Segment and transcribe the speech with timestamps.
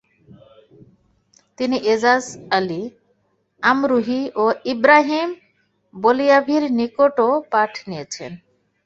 [1.57, 2.25] তিনি ইজাজ
[2.57, 2.81] আলী
[3.63, 5.29] আমরুহী ও ইবরাহিম
[5.95, 8.31] বলিয়াভির নিকটও পাঠ নিয়েছেন।